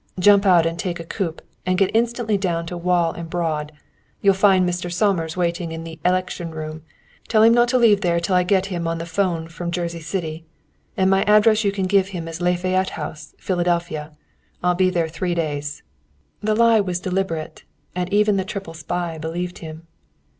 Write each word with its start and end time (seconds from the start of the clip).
"Jump 0.19 0.47
out 0.47 0.65
and 0.65 0.79
take 0.79 0.99
a 0.99 1.03
coupe, 1.03 1.43
and 1.63 1.77
get 1.77 1.91
instantly 1.95 2.35
down 2.35 2.65
to 2.65 2.75
Wall 2.75 3.11
and 3.13 3.29
Broad. 3.29 3.71
You'll 4.19 4.33
find 4.33 4.67
Mr. 4.67 4.91
Somers 4.91 5.37
waiting 5.37 5.71
in 5.71 5.83
the 5.83 5.99
election 6.03 6.49
room. 6.49 6.81
Tell 7.27 7.43
him 7.43 7.53
not 7.53 7.67
to 7.67 7.77
leave 7.77 8.01
there 8.01 8.19
till 8.19 8.33
I 8.33 8.41
get 8.41 8.65
him 8.73 8.87
on 8.87 8.97
the 8.97 9.05
'phone 9.05 9.47
from 9.47 9.69
Jersey 9.69 9.99
City. 9.99 10.43
And 10.97 11.11
my 11.11 11.21
address 11.25 11.63
you 11.63 11.71
can 11.71 11.85
give 11.85 12.07
him 12.07 12.27
as 12.27 12.41
Lafayette 12.41 12.97
House, 12.97 13.35
Philadelphia. 13.37 14.17
I'll 14.63 14.73
be 14.73 14.89
there 14.89 15.07
three 15.07 15.35
days." 15.35 15.83
The 16.41 16.55
lie 16.55 16.79
was 16.81 16.99
deliberate, 16.99 17.63
and 17.93 18.11
even 18.11 18.37
the 18.37 18.43
triple 18.43 18.73
spy 18.73 19.19
believed 19.19 19.59
him. 19.59 19.85